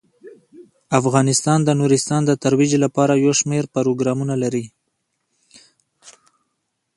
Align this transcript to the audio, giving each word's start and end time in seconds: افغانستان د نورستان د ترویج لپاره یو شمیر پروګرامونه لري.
افغانستان 0.99 1.59
د 1.63 1.69
نورستان 1.79 2.21
د 2.25 2.31
ترویج 2.43 2.71
لپاره 2.83 3.13
یو 3.23 3.31
شمیر 3.39 3.63
پروګرامونه 3.75 4.33
لري. 4.43 4.65